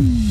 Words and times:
Mm-hmm. 0.00 0.29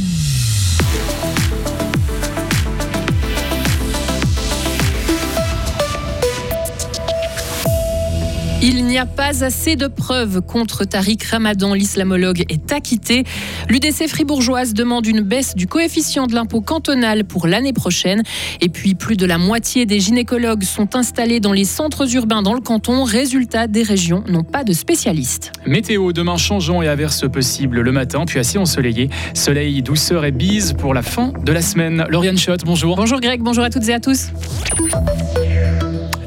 Il 8.62 8.86
n'y 8.86 8.98
a 8.98 9.06
pas 9.06 9.46
assez 9.46 9.78
de 9.78 9.88
preuves 9.88 10.42
contre 10.42 10.84
Tariq 10.84 11.26
Ramadan. 11.32 11.74
L'islamologue 11.74 12.44
est 12.50 12.74
acquitté. 12.74 13.24
L'UDC 13.70 14.10
fribourgeoise 14.10 14.74
demande 14.74 15.08
une 15.08 15.22
baisse 15.22 15.56
du 15.56 15.66
coefficient 15.66 16.28
de 16.28 16.36
l'impôt 16.36 16.60
cantonal 16.60 17.24
pour 17.24 17.48
l'année 17.48 17.72
prochaine. 17.72 18.22
Et 18.60 18.68
puis, 18.68 18.96
plus 18.96 19.16
de 19.16 19.26
la 19.26 19.38
moitié 19.38 19.86
des 19.86 20.02
gynécologues 20.02 20.64
sont 20.64 20.98
installés 20.98 21.40
dans 21.40 21.54
les 21.54 21.64
centres 21.64 22.14
urbains 22.16 22.42
dans 22.42 22.54
le 22.54 22.60
canton. 22.60 23.06
Résultat, 23.06 23.68
des 23.68 23.84
régions 23.84 24.26
n'ont 24.28 24.44
pas 24.44 24.66
de 24.66 24.74
spécialistes. 24.74 25.54
Météo, 25.66 26.12
demain 26.12 26.36
changeant 26.36 26.82
et 26.82 26.90
averses 26.90 27.30
possibles 27.32 27.80
le 27.80 27.92
matin, 27.94 28.26
puis 28.26 28.40
assez 28.40 28.58
ensoleillé. 28.58 29.10
Soleil, 29.34 29.82
douceur 29.82 30.26
et 30.26 30.32
bise 30.32 30.74
pour 30.74 30.94
la 30.94 31.02
fin 31.02 31.32
de 31.46 31.54
la 31.54 31.62
semaine. 31.62 32.06
Lauriane 32.10 32.38
Schott, 32.38 32.66
bonjour. 32.66 32.98
Bonjour 32.98 33.22
Greg, 33.22 33.42
bonjour 33.42 33.64
à 33.64 33.70
toutes 33.70 33.88
et 33.88 33.94
à 33.94 34.02
tous. 34.02 34.32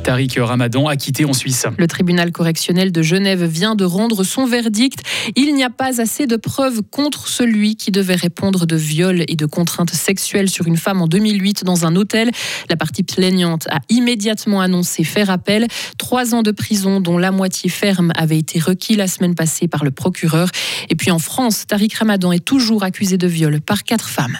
Tariq 0.02 0.40
Ramadan 0.40 0.88
acquitté 0.88 1.24
en 1.24 1.32
Suisse. 1.32 1.66
Le 1.78 1.86
tribunal 1.86 2.32
correctionnel 2.32 2.90
de 2.90 3.02
Genève 3.02 3.44
vient 3.44 3.76
de 3.76 3.84
rendre 3.84 4.24
son 4.24 4.46
verdict. 4.46 5.00
Il 5.36 5.54
n'y 5.54 5.62
a 5.62 5.70
pas 5.70 6.00
assez 6.00 6.26
de 6.26 6.36
preuves 6.36 6.82
contre 6.90 7.28
celui 7.28 7.76
qui 7.76 7.92
devait 7.92 8.16
répondre 8.16 8.66
de 8.66 8.74
viol 8.74 9.24
et 9.28 9.36
de 9.36 9.46
contraintes 9.46 9.94
sexuelles 9.94 10.50
sur 10.50 10.66
une 10.66 10.76
femme 10.76 11.00
en 11.00 11.06
2008 11.06 11.64
dans 11.64 11.86
un 11.86 11.94
hôtel. 11.94 12.30
La 12.68 12.76
partie 12.76 13.04
plaignante 13.04 13.68
a 13.68 13.78
immédiatement 13.88 14.60
annoncé 14.60 15.04
faire 15.04 15.30
appel. 15.30 15.68
Trois 15.98 16.34
ans 16.34 16.42
de 16.42 16.50
prison, 16.50 17.00
dont 17.00 17.18
la 17.18 17.30
moitié 17.30 17.70
ferme, 17.70 18.12
avait 18.16 18.38
été 18.38 18.58
requis 18.58 18.96
la 18.96 19.06
semaine 19.06 19.36
passée 19.36 19.68
par 19.68 19.84
le 19.84 19.92
procureur. 19.92 20.48
Et 20.90 20.96
puis 20.96 21.12
en 21.12 21.20
France, 21.20 21.66
Tariq 21.68 21.96
Ramadan 21.96 22.32
est 22.32 22.44
toujours 22.44 22.82
accusé 22.82 23.18
de 23.18 23.28
viol 23.28 23.60
par 23.60 23.84
quatre 23.84 24.08
femmes. 24.08 24.36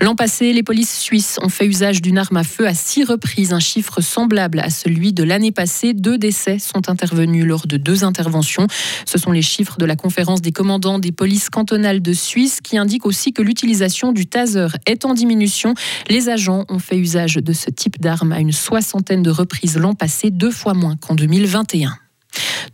L'an 0.00 0.14
passé, 0.14 0.52
les 0.52 0.62
polices 0.62 0.98
suisses 0.98 1.38
ont 1.42 1.48
fait 1.48 1.66
usage 1.66 2.02
d'une 2.02 2.18
arme 2.18 2.36
à 2.36 2.44
feu 2.44 2.66
à 2.66 2.74
six 2.74 3.04
reprises, 3.04 3.52
un 3.52 3.58
chiffre 3.58 4.00
semblable 4.00 4.60
à 4.60 4.70
celui 4.70 5.12
de 5.12 5.24
l'année 5.24 5.52
passée. 5.52 5.92
Deux 5.92 6.18
décès 6.18 6.58
sont 6.58 6.88
intervenus 6.88 7.44
lors 7.44 7.66
de 7.66 7.76
deux 7.76 8.04
interventions. 8.04 8.66
Ce 9.06 9.18
sont 9.18 9.32
les 9.32 9.42
chiffres 9.42 9.76
de 9.78 9.84
la 9.84 9.96
conférence 9.96 10.40
des 10.40 10.52
commandants 10.52 10.98
des 10.98 11.12
polices 11.12 11.50
cantonales 11.50 12.00
de 12.00 12.12
Suisse 12.12 12.60
qui 12.62 12.78
indiquent 12.78 13.06
aussi 13.06 13.32
que 13.32 13.42
l'utilisation 13.42 14.12
du 14.12 14.26
taser 14.26 14.68
est 14.86 15.04
en 15.04 15.14
diminution. 15.14 15.74
Les 16.08 16.28
agents 16.28 16.64
ont 16.68 16.78
fait 16.78 16.96
usage 16.96 17.34
de 17.34 17.52
ce 17.52 17.70
type 17.70 18.00
d'arme 18.00 18.32
à 18.32 18.40
une 18.40 18.52
soixantaine 18.52 19.22
de 19.22 19.30
reprises 19.30 19.76
l'an 19.76 19.94
passé, 19.94 20.30
deux 20.30 20.50
fois 20.50 20.74
moins 20.74 20.96
qu'en 20.96 21.14
2021. 21.14 21.98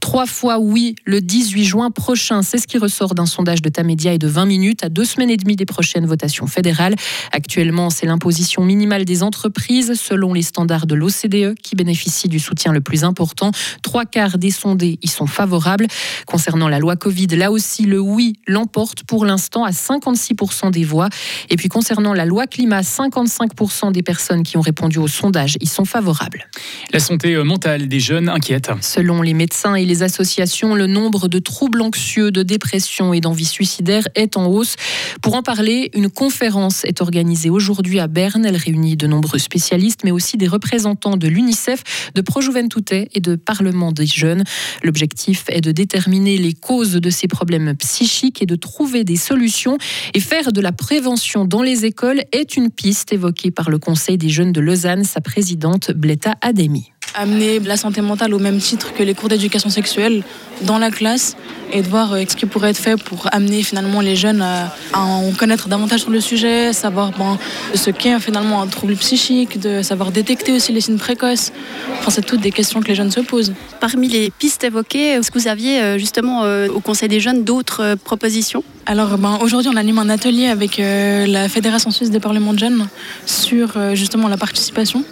Trois 0.05 0.27
fois 0.27 0.59
oui 0.59 0.97
le 1.07 1.23
18 1.23 1.65
juin 1.65 1.91
prochain. 1.91 2.43
C'est 2.43 2.59
ce 2.59 2.67
qui 2.67 2.77
ressort 2.77 3.15
d'un 3.15 3.25
sondage 3.25 3.63
de 3.63 3.71
Tamedia 3.71 4.13
et 4.13 4.19
de 4.19 4.29
20 4.29 4.45
minutes 4.45 4.85
à 4.85 4.91
deux 4.91 5.07
semaines 5.07 5.31
et 5.31 5.39
demie 5.39 5.57
des 5.57 5.65
prochaines 5.65 6.05
votations 6.05 6.47
fédérales. 6.47 6.95
Actuellement, 7.33 7.89
c'est 7.89 8.05
l'imposition 8.05 8.63
minimale 8.67 9.07
des 9.07 9.23
entreprises 9.23 9.95
selon 9.95 10.35
les 10.35 10.43
standards 10.43 10.87
de 10.87 10.95
l'OCDE 10.95 11.55
qui 11.55 11.75
bénéficie 11.75 12.29
du 12.29 12.39
soutien 12.39 12.71
le 12.71 12.83
plus 12.83 13.03
important. 13.03 13.51
Trois 13.81 14.05
quarts 14.05 14.37
des 14.37 14.51
sondés 14.51 14.99
y 15.01 15.09
sont 15.09 15.27
favorables. 15.27 15.87
Concernant 16.27 16.69
la 16.69 16.81
loi 16.81 16.97
Covid, 16.97 17.29
là 17.29 17.51
aussi, 17.51 17.85
le 17.85 17.99
oui 17.99 18.35
l'emporte 18.47 19.05
pour 19.05 19.25
l'instant 19.25 19.65
à 19.65 19.71
56% 19.71 20.71
des 20.71 20.85
voix. 20.85 21.09
Et 21.49 21.57
puis 21.57 21.71
concernant 21.71 22.13
la 22.13 22.27
loi 22.27 22.47
climat, 22.47 22.83
55% 22.83 23.91
des 23.91 24.03
personnes 24.03 24.43
qui 24.43 24.59
ont 24.59 24.61
répondu 24.61 24.99
au 24.99 25.09
sondage 25.09 25.57
y 25.63 25.67
sont 25.67 25.87
favorables. 25.87 26.47
La 26.93 27.01
santé 27.01 27.43
mentale 27.43 27.89
des 27.89 28.01
jeunes 28.01 28.29
inquiète. 28.29 28.71
Selon 28.83 29.23
les 29.23 29.33
médecins 29.33 29.75
et 29.77 29.87
les 29.87 29.95
associations, 30.05 30.75
le 30.75 30.87
nombre 30.87 31.29
de 31.29 31.39
troubles 31.39 31.83
anxieux, 31.83 32.31
de 32.31 32.43
dépression 32.43 33.13
et 33.13 33.21
d'envie 33.21 33.45
suicidaire 33.45 34.07
est 34.15 34.37
en 34.37 34.47
hausse. 34.47 34.77
Pour 35.23 35.35
en 35.35 35.43
parler, 35.43 35.91
une 35.95 36.11
conférence 36.11 36.85
est 36.85 37.01
organisée 37.01 37.51
aujourd'hui 37.51 37.99
à 37.99 38.07
Berne. 38.07 38.45
Elle 38.47 38.57
réunit 38.57 38.97
de 38.97 39.07
nombreux 39.07 39.39
spécialistes, 39.39 40.01
mais 40.05 40.11
aussi 40.11 40.37
des 40.37 40.49
représentants 40.49 41.17
de 41.17 41.29
l'UNICEF, 41.29 41.83
de 42.15 42.21
Projuventute 42.21 42.93
et 42.93 43.21
de 43.21 43.35
Parlement 43.35 43.93
des 43.93 44.07
jeunes. 44.07 44.45
L'objectif 44.83 45.45
est 45.49 45.61
de 45.61 45.73
déterminer 45.73 46.37
les 46.39 46.53
causes 46.53 46.93
de 46.95 47.11
ces 47.11 47.27
problèmes 47.27 47.75
psychiques 47.77 48.43
et 48.43 48.47
de 48.47 48.57
trouver 48.57 49.05
des 49.05 49.17
solutions. 49.17 49.79
Et 50.15 50.21
faire 50.21 50.53
de 50.53 50.61
la 50.61 50.73
prévention 50.73 51.45
dans 51.45 51.63
les 51.63 51.85
écoles 51.85 52.23
est 52.33 52.57
une 52.57 52.71
piste 52.71 53.13
évoquée 53.13 53.51
par 53.51 53.71
le 53.71 53.79
Conseil 53.79 54.19
des 54.19 54.29
jeunes 54.29 54.53
de 54.53 54.61
Lausanne, 54.61 55.05
sa 55.05 55.21
présidente 55.21 55.91
Bletta 55.93 56.35
Ademi 56.41 56.94
amener 57.15 57.61
la 57.61 57.77
santé 57.77 58.01
mentale 58.01 58.35
au 58.35 58.39
même 58.39 58.59
titre 58.59 58.93
que 58.93 59.03
les 59.03 59.15
cours 59.15 59.29
d'éducation 59.29 59.71
sexuelle 59.71 60.23
dans 60.63 60.79
la 60.79 60.91
classe 60.91 61.37
et 61.73 61.83
de 61.83 61.89
voir 61.89 62.13
euh, 62.13 62.23
ce 62.29 62.37
qui 62.37 62.47
pourrait 62.47 62.71
être 62.71 62.79
fait 62.79 62.97
pour 62.97 63.29
amener 63.33 63.63
finalement 63.63 64.01
les 64.01 64.17
jeunes 64.17 64.43
à, 64.43 64.73
en 64.95 65.33
connaître 65.33 65.69
davantage 65.69 66.01
sur 66.01 66.11
le 66.11 66.21
sujet, 66.21 66.73
savoir 66.73 67.11
ben, 67.13 67.39
ce 67.75 67.91
qu'est 67.91 68.19
finalement 68.21 68.63
un 68.63 68.67
trouble 68.67 68.95
psychique, 68.97 69.59
de 69.59 69.83
savoir 69.83 70.13
détecter 70.13 70.53
aussi 70.53 70.73
les 70.73 70.81
signes 70.81 70.99
précoces. 70.99 71.53
Enfin, 71.99 72.11
c'est 72.11 72.25
toutes 72.25 72.41
des 72.41 72.53
questions 72.53 72.81
que 72.81 72.89
les 72.89 72.95
jeunes 72.95 73.11
se 73.11 73.21
posent. 73.21 73.55
Parmi 73.81 74.09
les 74.09 74.31
pistes 74.31 74.65
évoquées, 74.65 75.13
est-ce 75.13 75.31
que 75.31 75.39
vous 75.39 75.49
aviez 75.49 75.81
euh, 75.81 75.99
justement 75.99 76.45
euh, 76.45 76.69
au 76.69 76.81
Conseil 76.81 77.09
des 77.09 77.21
jeunes 77.21 77.45
d'autres 77.45 77.97
propositions? 78.05 78.63
Alors 78.87 79.17
ben, 79.17 79.39
aujourd'hui, 79.41 79.71
on 79.73 79.77
anime 79.77 79.99
un 79.99 80.11
atelier 80.11 80.47
avec 80.47 80.77
la 80.79 81.49
Fédération 81.49 81.91
suisse 81.91 82.11
des 82.11 82.21
parlements 82.21 82.53
de 82.53 82.59
jeunes 82.59 82.87
sur 83.25 83.95
justement 83.95 84.29
la 84.29 84.37
participation 84.37 85.05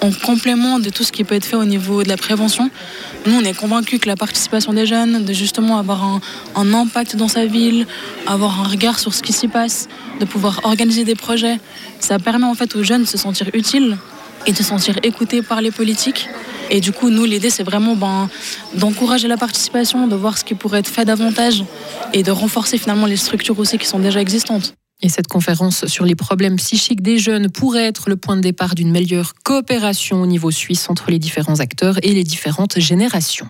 en 0.00 0.10
complément 0.12 0.78
de 0.78 0.90
tout 0.90 1.02
ce 1.02 1.10
qui 1.10 1.24
peut 1.24 1.34
être 1.34 1.44
fait 1.44 1.56
au 1.56 1.64
niveau 1.64 2.04
de 2.04 2.08
la 2.08 2.16
prévention. 2.16 2.70
Nous, 3.26 3.34
on 3.34 3.42
est 3.42 3.56
convaincus 3.56 3.98
que 3.98 4.06
la 4.06 4.16
participation 4.16 4.72
des 4.72 4.86
jeunes, 4.86 5.24
de 5.24 5.32
justement 5.32 5.78
avoir 5.78 6.04
un, 6.04 6.20
un, 6.54 6.72
impact 6.74 7.16
dans 7.16 7.28
sa 7.28 7.46
ville, 7.46 7.86
avoir 8.26 8.60
un 8.60 8.68
regard 8.68 8.98
sur 8.98 9.12
ce 9.12 9.22
qui 9.22 9.32
s'y 9.32 9.48
passe, 9.48 9.88
de 10.20 10.24
pouvoir 10.24 10.60
organiser 10.64 11.04
des 11.04 11.14
projets, 11.16 11.58
ça 11.98 12.18
permet 12.18 12.46
en 12.46 12.54
fait 12.54 12.76
aux 12.76 12.84
jeunes 12.84 13.02
de 13.02 13.08
se 13.08 13.18
sentir 13.18 13.48
utiles 13.54 13.96
et 14.46 14.52
de 14.52 14.56
se 14.56 14.62
sentir 14.62 14.98
écoutés 15.02 15.42
par 15.42 15.60
les 15.60 15.70
politiques. 15.70 16.28
Et 16.70 16.80
du 16.80 16.92
coup, 16.92 17.10
nous, 17.10 17.24
l'idée, 17.24 17.50
c'est 17.50 17.62
vraiment 17.62 17.94
ben, 17.94 18.28
d'encourager 18.74 19.28
la 19.28 19.36
participation, 19.36 20.06
de 20.08 20.16
voir 20.16 20.36
ce 20.36 20.44
qui 20.44 20.54
pourrait 20.54 20.80
être 20.80 20.88
fait 20.88 21.04
davantage 21.04 21.64
et 22.12 22.22
de 22.22 22.30
renforcer 22.30 22.78
finalement 22.78 23.06
les 23.06 23.16
structures 23.16 23.58
aussi 23.58 23.78
qui 23.78 23.86
sont 23.86 24.00
déjà 24.00 24.20
existantes. 24.20 24.74
Et 25.02 25.08
cette 25.08 25.28
conférence 25.28 25.86
sur 25.86 26.04
les 26.04 26.14
problèmes 26.14 26.56
psychiques 26.56 27.02
des 27.02 27.18
jeunes 27.18 27.50
pourrait 27.50 27.84
être 27.84 28.08
le 28.08 28.16
point 28.16 28.36
de 28.36 28.40
départ 28.40 28.74
d'une 28.74 28.90
meilleure 28.90 29.34
coopération 29.44 30.22
au 30.22 30.26
niveau 30.26 30.50
suisse 30.50 30.88
entre 30.88 31.10
les 31.10 31.18
différents 31.18 31.60
acteurs 31.60 31.98
et 32.02 32.12
les 32.14 32.24
différentes 32.24 32.78
générations. 32.78 33.46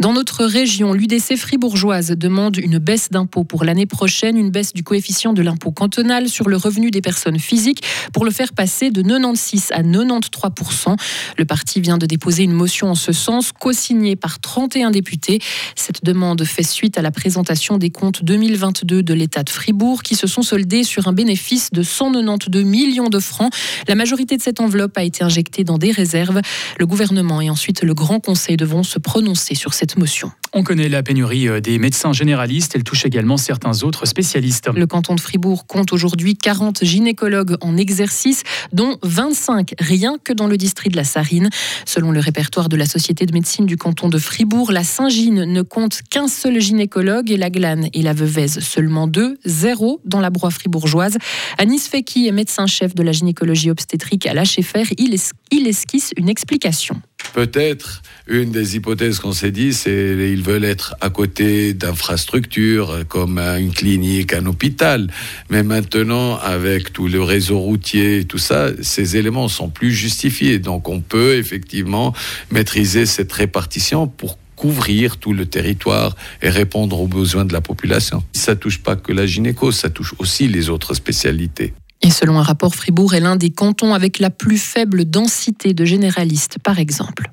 Dans 0.00 0.12
notre 0.12 0.44
région, 0.44 0.92
l'UDC 0.92 1.36
fribourgeoise 1.36 2.10
demande 2.10 2.56
une 2.56 2.78
baisse 2.78 3.10
d'impôt 3.10 3.44
pour 3.44 3.64
l'année 3.64 3.86
prochaine, 3.86 4.36
une 4.36 4.50
baisse 4.50 4.72
du 4.72 4.82
coefficient 4.82 5.32
de 5.32 5.42
l'impôt 5.42 5.70
cantonal 5.70 6.28
sur 6.28 6.48
le 6.48 6.56
revenu 6.56 6.90
des 6.90 7.00
personnes 7.00 7.38
physiques 7.38 7.82
pour 8.12 8.24
le 8.24 8.30
faire 8.30 8.52
passer 8.52 8.90
de 8.90 9.02
96 9.02 9.70
à 9.72 9.82
93% 9.82 10.96
Le 11.38 11.44
parti 11.44 11.80
vient 11.80 11.96
de 11.96 12.06
déposer 12.06 12.42
une 12.42 12.52
motion 12.52 12.88
en 12.88 12.94
ce 12.94 13.12
sens, 13.12 13.52
co-signée 13.52 14.16
par 14.16 14.40
31 14.40 14.90
députés. 14.90 15.40
Cette 15.76 16.04
demande 16.04 16.44
fait 16.44 16.64
suite 16.64 16.98
à 16.98 17.02
la 17.02 17.12
présentation 17.12 17.78
des 17.78 17.90
comptes 17.90 18.24
2022 18.24 19.02
de 19.02 19.14
l'État 19.14 19.44
de 19.44 19.50
Fribourg 19.50 20.02
qui 20.02 20.16
se 20.16 20.26
sont 20.26 20.42
soldés 20.42 20.82
sur 20.82 21.06
un 21.06 21.12
bénéfice 21.12 21.70
de 21.70 21.82
192 21.82 22.64
millions 22.64 23.10
de 23.10 23.20
francs. 23.20 23.52
La 23.86 23.94
majorité 23.94 24.36
de 24.36 24.42
cette 24.42 24.60
enveloppe 24.60 24.98
a 24.98 25.04
été 25.04 25.22
injectée 25.22 25.62
dans 25.62 25.78
des 25.78 25.92
réserves. 25.92 26.40
Le 26.78 26.86
gouvernement 26.86 27.40
et 27.40 27.48
ensuite 27.48 27.82
le 27.82 27.94
Grand 27.94 28.18
Conseil 28.18 28.56
devront 28.56 28.82
se 28.82 28.98
prononcer 28.98 29.43
sur 29.52 29.74
cette 29.74 29.98
motion. 29.98 30.32
On 30.54 30.62
connaît 30.62 30.88
la 30.88 31.02
pénurie 31.02 31.48
euh, 31.48 31.60
des 31.60 31.78
médecins 31.78 32.12
généralistes, 32.12 32.72
elle 32.74 32.84
touche 32.84 33.04
également 33.04 33.36
certains 33.36 33.82
autres 33.82 34.06
spécialistes. 34.06 34.70
Le 34.74 34.86
canton 34.86 35.14
de 35.14 35.20
Fribourg 35.20 35.66
compte 35.66 35.92
aujourd'hui 35.92 36.36
40 36.36 36.84
gynécologues 36.84 37.56
en 37.60 37.76
exercice, 37.76 38.44
dont 38.72 38.96
25 39.02 39.74
rien 39.78 40.16
que 40.22 40.32
dans 40.32 40.46
le 40.46 40.56
district 40.56 40.92
de 40.92 40.96
la 40.96 41.04
Sarine. 41.04 41.50
Selon 41.84 42.10
le 42.12 42.20
répertoire 42.20 42.68
de 42.68 42.76
la 42.76 42.86
Société 42.86 43.26
de 43.26 43.32
médecine 43.32 43.66
du 43.66 43.76
canton 43.76 44.08
de 44.08 44.18
Fribourg, 44.18 44.72
la 44.72 44.84
Saint-Gine 44.84 45.44
ne 45.44 45.62
compte 45.62 46.02
qu'un 46.08 46.28
seul 46.28 46.60
gynécologue 46.60 47.30
et 47.30 47.36
la 47.36 47.50
Glane 47.50 47.88
et 47.92 48.02
la 48.02 48.12
Veuvez 48.12 48.48
seulement 48.48 49.08
deux, 49.08 49.36
zéro 49.44 50.00
dans 50.04 50.20
la 50.20 50.30
broie 50.30 50.50
fribourgeoise. 50.50 51.18
Anis 51.58 51.88
Feki 51.88 52.28
est 52.28 52.32
médecin-chef 52.32 52.94
de 52.94 53.02
la 53.02 53.12
gynécologie 53.12 53.70
obstétrique 53.70 54.26
à 54.26 54.34
l'HFR. 54.34 54.92
Il, 54.98 55.16
il 55.50 55.66
esquisse 55.66 56.12
une 56.16 56.28
explication. 56.28 57.00
Peut-être 57.34 58.02
une 58.28 58.52
des 58.52 58.76
hypothèses 58.76 59.18
qu'on 59.18 59.32
s'est 59.32 59.50
dit, 59.50 59.72
c'est 59.72 60.14
qu'ils 60.16 60.44
veulent 60.44 60.64
être 60.64 60.94
à 61.00 61.10
côté 61.10 61.74
d'infrastructures 61.74 63.00
comme 63.08 63.38
une 63.40 63.72
clinique, 63.72 64.32
un 64.32 64.46
hôpital. 64.46 65.10
Mais 65.50 65.64
maintenant, 65.64 66.36
avec 66.36 66.92
tout 66.92 67.08
le 67.08 67.20
réseau 67.20 67.58
routier 67.58 68.20
et 68.20 68.24
tout 68.24 68.38
ça, 68.38 68.68
ces 68.82 69.16
éléments 69.16 69.48
sont 69.48 69.68
plus 69.68 69.90
justifiés. 69.90 70.60
Donc 70.60 70.88
on 70.88 71.00
peut 71.00 71.34
effectivement 71.34 72.14
maîtriser 72.52 73.04
cette 73.04 73.32
répartition 73.32 74.06
pour 74.06 74.38
couvrir 74.54 75.16
tout 75.16 75.32
le 75.32 75.46
territoire 75.46 76.14
et 76.40 76.50
répondre 76.50 77.00
aux 77.00 77.08
besoins 77.08 77.44
de 77.44 77.52
la 77.52 77.60
population. 77.60 78.22
Ça 78.32 78.54
touche 78.54 78.80
pas 78.80 78.94
que 78.94 79.12
la 79.12 79.26
gynéco, 79.26 79.72
ça 79.72 79.90
touche 79.90 80.14
aussi 80.20 80.46
les 80.46 80.70
autres 80.70 80.94
spécialités. 80.94 81.74
Et 82.04 82.10
selon 82.10 82.38
un 82.38 82.42
rapport, 82.42 82.74
Fribourg 82.74 83.14
est 83.14 83.20
l'un 83.20 83.34
des 83.34 83.48
cantons 83.48 83.94
avec 83.94 84.18
la 84.18 84.28
plus 84.28 84.58
faible 84.58 85.06
densité 85.06 85.72
de 85.72 85.86
généralistes, 85.86 86.58
par 86.62 86.78
exemple. 86.78 87.32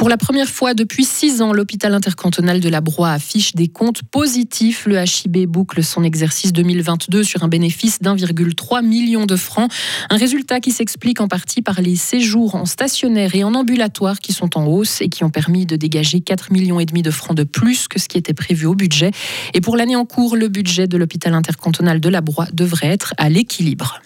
Pour 0.00 0.08
la 0.08 0.16
première 0.16 0.48
fois 0.48 0.72
depuis 0.72 1.04
six 1.04 1.42
ans, 1.42 1.52
l'hôpital 1.52 1.92
intercantonal 1.92 2.60
de 2.60 2.70
la 2.70 2.80
Broye 2.80 3.10
affiche 3.10 3.54
des 3.54 3.68
comptes 3.68 4.02
positifs. 4.02 4.86
Le 4.86 4.96
HIB 4.96 5.44
boucle 5.46 5.84
son 5.84 6.04
exercice 6.04 6.54
2022 6.54 7.22
sur 7.22 7.42
un 7.42 7.48
bénéfice 7.48 8.00
d'1,3 8.00 8.82
million 8.82 9.26
de 9.26 9.36
francs. 9.36 9.70
Un 10.08 10.16
résultat 10.16 10.60
qui 10.60 10.70
s'explique 10.70 11.20
en 11.20 11.28
partie 11.28 11.60
par 11.60 11.82
les 11.82 11.96
séjours 11.96 12.54
en 12.54 12.64
stationnaire 12.64 13.34
et 13.34 13.44
en 13.44 13.54
ambulatoire 13.54 14.20
qui 14.20 14.32
sont 14.32 14.56
en 14.56 14.64
hausse 14.64 15.02
et 15.02 15.10
qui 15.10 15.22
ont 15.22 15.28
permis 15.28 15.66
de 15.66 15.76
dégager 15.76 16.22
4 16.22 16.50
millions 16.50 16.78
de 16.80 17.10
francs 17.10 17.36
de 17.36 17.44
plus 17.44 17.86
que 17.86 18.00
ce 18.00 18.08
qui 18.08 18.16
était 18.16 18.32
prévu 18.32 18.64
au 18.64 18.74
budget. 18.74 19.10
Et 19.52 19.60
pour 19.60 19.76
l'année 19.76 19.96
en 19.96 20.06
cours, 20.06 20.34
le 20.34 20.48
budget 20.48 20.86
de 20.86 20.96
l'hôpital 20.96 21.34
intercantonal 21.34 22.00
de 22.00 22.08
la 22.08 22.22
Broye 22.22 22.48
devrait 22.54 22.88
être 22.88 23.12
à 23.18 23.28
l'équilibre. 23.28 24.00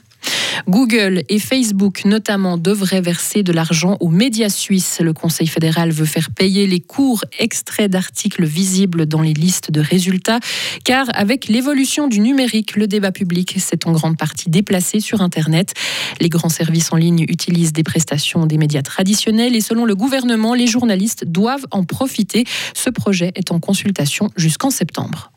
Google 0.68 1.22
et 1.28 1.38
Facebook 1.38 2.04
notamment 2.04 2.58
devraient 2.58 3.00
verser 3.00 3.42
de 3.42 3.52
l'argent 3.52 3.96
aux 4.00 4.08
médias 4.08 4.48
suisses. 4.48 5.00
Le 5.00 5.12
Conseil 5.12 5.46
fédéral 5.46 5.90
veut 5.92 6.04
faire 6.04 6.30
payer 6.30 6.66
les 6.66 6.80
courts 6.80 7.24
extraits 7.38 7.90
d'articles 7.90 8.44
visibles 8.44 9.06
dans 9.06 9.22
les 9.22 9.34
listes 9.34 9.70
de 9.70 9.80
résultats, 9.80 10.40
car 10.84 11.06
avec 11.14 11.48
l'évolution 11.48 12.08
du 12.08 12.20
numérique, 12.20 12.76
le 12.76 12.86
débat 12.86 13.12
public 13.12 13.56
s'est 13.58 13.86
en 13.86 13.92
grande 13.92 14.16
partie 14.16 14.50
déplacé 14.50 15.00
sur 15.00 15.20
Internet. 15.20 15.74
Les 16.20 16.28
grands 16.28 16.48
services 16.48 16.92
en 16.92 16.96
ligne 16.96 17.24
utilisent 17.28 17.72
des 17.72 17.82
prestations 17.82 18.46
des 18.46 18.58
médias 18.58 18.82
traditionnels 18.82 19.56
et 19.56 19.60
selon 19.60 19.84
le 19.84 19.94
gouvernement, 19.94 20.54
les 20.54 20.66
journalistes 20.66 21.24
doivent 21.24 21.66
en 21.70 21.84
profiter. 21.84 22.44
Ce 22.74 22.90
projet 22.90 23.32
est 23.34 23.50
en 23.50 23.60
consultation 23.60 24.30
jusqu'en 24.36 24.70
septembre. 24.70 25.32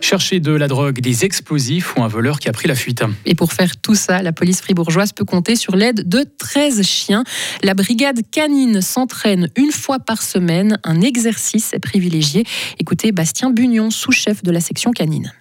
Chercher 0.00 0.40
de 0.40 0.52
la 0.52 0.68
drogue, 0.68 1.00
des 1.00 1.24
explosifs 1.24 1.96
ou 1.96 2.02
un 2.02 2.08
voleur 2.08 2.38
qui 2.38 2.48
a 2.48 2.52
pris 2.52 2.68
la 2.68 2.74
fuite. 2.74 3.02
Et 3.24 3.34
pour 3.34 3.52
faire 3.52 3.76
tout 3.76 3.94
ça, 3.94 4.22
la 4.22 4.32
police 4.32 4.60
fribourgeoise 4.60 5.12
peut 5.12 5.24
compter 5.24 5.56
sur 5.56 5.76
l'aide 5.76 6.08
de 6.08 6.24
13 6.38 6.82
chiens. 6.82 7.24
La 7.62 7.74
brigade 7.74 8.20
canine 8.30 8.80
s'entraîne 8.80 9.48
une 9.56 9.72
fois 9.72 9.98
par 9.98 10.22
semaine. 10.22 10.78
Un 10.84 11.00
exercice 11.00 11.74
privilégié. 11.82 12.44
Écoutez 12.78 13.12
Bastien 13.12 13.50
Bugnon, 13.50 13.90
sous-chef 13.90 14.42
de 14.42 14.50
la 14.50 14.60
section 14.60 14.90
canine. 14.90 15.32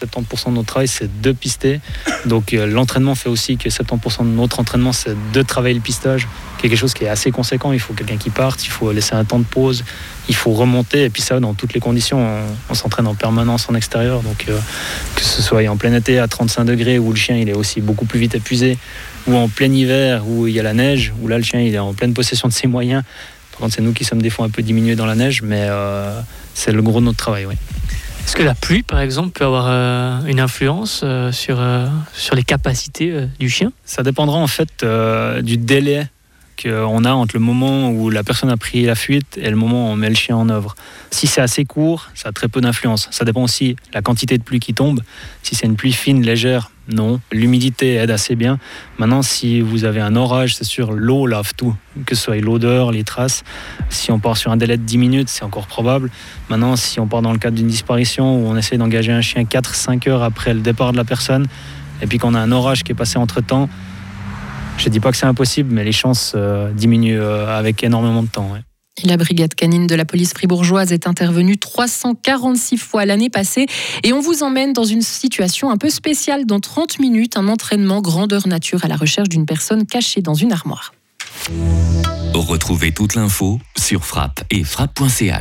70% 0.00 0.50
de 0.50 0.54
notre 0.54 0.66
travail, 0.66 0.88
c'est 0.88 1.20
de 1.20 1.32
pister. 1.32 1.80
Donc 2.26 2.54
euh, 2.54 2.66
l'entraînement 2.66 3.14
fait 3.14 3.28
aussi 3.28 3.56
que 3.56 3.68
70% 3.68 4.20
de 4.20 4.24
notre 4.24 4.60
entraînement, 4.60 4.92
c'est 4.92 5.16
de 5.32 5.42
travailler 5.42 5.74
le 5.74 5.80
pistage. 5.80 6.26
Quelque 6.58 6.76
chose 6.76 6.94
qui 6.94 7.04
est 7.04 7.08
assez 7.08 7.30
conséquent. 7.30 7.72
Il 7.72 7.80
faut 7.80 7.94
quelqu'un 7.94 8.16
qui 8.16 8.30
parte, 8.30 8.64
il 8.64 8.70
faut 8.70 8.92
laisser 8.92 9.14
un 9.14 9.24
temps 9.24 9.38
de 9.38 9.44
pause, 9.44 9.84
il 10.28 10.34
faut 10.34 10.52
remonter. 10.52 11.04
Et 11.04 11.10
puis 11.10 11.22
ça, 11.22 11.40
dans 11.40 11.54
toutes 11.54 11.72
les 11.72 11.80
conditions, 11.80 12.26
on, 12.68 12.74
s'entraîne 12.74 13.06
en 13.06 13.14
permanence 13.14 13.68
en 13.68 13.74
extérieur. 13.74 14.22
Donc 14.22 14.46
euh, 14.48 14.58
que 15.14 15.22
ce 15.22 15.42
soit 15.42 15.66
en 15.68 15.76
plein 15.76 15.94
été 15.94 16.18
à 16.18 16.28
35 16.28 16.64
degrés, 16.64 16.98
où 16.98 17.10
le 17.10 17.16
chien 17.16 17.36
il 17.36 17.48
est 17.48 17.54
aussi 17.54 17.80
beaucoup 17.80 18.04
plus 18.04 18.18
vite 18.18 18.34
épuisé, 18.34 18.78
ou 19.26 19.34
en 19.34 19.48
plein 19.48 19.72
hiver, 19.72 20.26
où 20.26 20.46
il 20.46 20.54
y 20.54 20.60
a 20.60 20.62
la 20.62 20.74
neige, 20.74 21.12
où 21.22 21.28
là 21.28 21.38
le 21.38 21.44
chien 21.44 21.60
il 21.60 21.74
est 21.74 21.78
en 21.78 21.94
pleine 21.94 22.14
possession 22.14 22.48
de 22.48 22.52
ses 22.52 22.66
moyens. 22.66 23.02
Par 23.52 23.60
contre, 23.60 23.74
c'est 23.74 23.82
nous 23.82 23.92
qui 23.92 24.04
sommes 24.04 24.22
des 24.22 24.30
fois 24.30 24.46
un 24.46 24.50
peu 24.50 24.62
diminués 24.62 24.96
dans 24.96 25.06
la 25.06 25.14
neige, 25.14 25.42
mais 25.42 25.66
euh, 25.68 26.18
c'est 26.54 26.72
le 26.72 26.82
gros 26.82 27.00
de 27.00 27.06
notre 27.06 27.18
travail. 27.18 27.46
Oui. 27.46 27.56
Est-ce 28.24 28.36
que 28.36 28.42
la 28.42 28.54
pluie, 28.54 28.82
par 28.82 29.00
exemple, 29.00 29.30
peut 29.30 29.44
avoir 29.44 29.66
euh, 29.68 30.24
une 30.26 30.40
influence 30.40 31.02
euh, 31.02 31.32
sur, 31.32 31.60
euh, 31.60 31.88
sur 32.12 32.34
les 32.34 32.44
capacités 32.44 33.26
du 33.38 33.48
chien? 33.48 33.72
Ça 33.84 34.02
dépendra 34.02 34.38
en 34.38 34.46
fait 34.46 34.84
du 35.42 35.56
délai 35.56 36.06
qu'on 36.62 37.04
a 37.04 37.12
entre 37.12 37.34
le 37.36 37.40
moment 37.40 37.90
où 37.90 38.10
la 38.10 38.22
personne 38.22 38.50
a 38.50 38.56
pris 38.56 38.84
la 38.84 38.94
fuite 38.94 39.38
et 39.40 39.48
le 39.48 39.56
moment 39.56 39.88
où 39.88 39.92
on 39.92 39.96
met 39.96 40.10
le 40.10 40.14
chien 40.14 40.36
en 40.36 40.48
œuvre. 40.50 40.74
Si 41.10 41.26
c'est 41.26 41.40
assez 41.40 41.64
court, 41.64 42.10
ça 42.14 42.28
a 42.28 42.32
très 42.32 42.48
peu 42.48 42.60
d'influence. 42.60 43.08
Ça 43.10 43.24
dépend 43.24 43.42
aussi 43.42 43.74
de 43.74 43.94
la 43.94 44.02
quantité 44.02 44.36
de 44.36 44.42
pluie 44.42 44.60
qui 44.60 44.74
tombe. 44.74 45.00
Si 45.42 45.54
c'est 45.54 45.66
une 45.66 45.76
pluie 45.76 45.92
fine, 45.92 46.22
légère, 46.22 46.70
non. 46.92 47.20
L'humidité 47.32 47.94
aide 47.94 48.10
assez 48.10 48.36
bien. 48.36 48.58
Maintenant, 48.98 49.22
si 49.22 49.60
vous 49.60 49.84
avez 49.84 50.00
un 50.00 50.16
orage, 50.16 50.56
c'est 50.56 50.64
sûr, 50.64 50.92
l'eau 50.92 51.26
lave 51.26 51.52
tout, 51.56 51.74
que 52.06 52.14
ce 52.14 52.22
soit 52.22 52.36
l'odeur, 52.36 52.92
les 52.92 53.04
traces. 53.04 53.44
Si 53.88 54.10
on 54.10 54.18
part 54.18 54.36
sur 54.36 54.50
un 54.50 54.56
délai 54.56 54.76
de 54.76 54.82
10 54.82 54.98
minutes, 54.98 55.28
c'est 55.28 55.44
encore 55.44 55.66
probable. 55.66 56.10
Maintenant, 56.48 56.76
si 56.76 57.00
on 57.00 57.06
part 57.06 57.22
dans 57.22 57.32
le 57.32 57.38
cadre 57.38 57.56
d'une 57.56 57.68
disparition 57.68 58.36
où 58.36 58.48
on 58.48 58.56
essaie 58.56 58.76
d'engager 58.76 59.12
un 59.12 59.20
chien 59.20 59.42
4-5 59.44 60.08
heures 60.08 60.22
après 60.22 60.54
le 60.54 60.60
départ 60.60 60.92
de 60.92 60.96
la 60.96 61.04
personne, 61.04 61.46
et 62.02 62.06
puis 62.06 62.18
qu'on 62.18 62.34
a 62.34 62.40
un 62.40 62.52
orage 62.52 62.82
qui 62.82 62.92
est 62.92 62.94
passé 62.94 63.18
entre-temps, 63.18 63.68
je 64.78 64.86
ne 64.86 64.90
dis 64.90 65.00
pas 65.00 65.10
que 65.10 65.16
c'est 65.16 65.26
impossible, 65.26 65.72
mais 65.74 65.84
les 65.84 65.92
chances 65.92 66.32
euh, 66.34 66.72
diminuent 66.72 67.20
euh, 67.20 67.58
avec 67.58 67.84
énormément 67.84 68.22
de 68.22 68.28
temps. 68.28 68.56
La 69.04 69.16
brigade 69.16 69.54
canine 69.54 69.86
de 69.86 69.94
la 69.94 70.04
police 70.04 70.32
fribourgeoise 70.34 70.92
est 70.92 71.06
intervenue 71.06 71.56
346 71.56 72.76
fois 72.76 73.06
l'année 73.06 73.30
passée 73.30 73.66
et 74.02 74.12
on 74.12 74.20
vous 74.20 74.42
emmène 74.42 74.72
dans 74.72 74.84
une 74.84 75.00
situation 75.00 75.70
un 75.70 75.78
peu 75.78 75.88
spéciale 75.88 76.44
dans 76.44 76.60
30 76.60 76.98
minutes, 76.98 77.36
un 77.38 77.48
entraînement 77.48 78.02
grandeur 78.02 78.46
nature 78.46 78.84
à 78.84 78.88
la 78.88 78.96
recherche 78.96 79.28
d'une 79.28 79.46
personne 79.46 79.86
cachée 79.86 80.20
dans 80.20 80.34
une 80.34 80.52
armoire. 80.52 80.92
Retrouvez 82.34 82.92
toute 82.92 83.14
l'info 83.14 83.58
sur 83.78 84.04
frappe 84.04 84.44
et 84.50 84.64
frappe.ch. 84.64 85.38